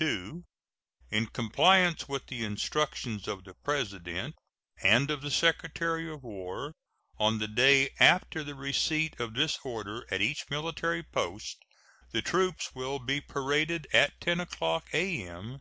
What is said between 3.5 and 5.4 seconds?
President and of the